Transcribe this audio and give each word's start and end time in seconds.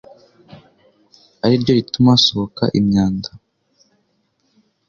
ariryo 1.45 1.71
rituma 1.77 2.09
hasohoka 2.15 2.63
imyanda 2.79 3.29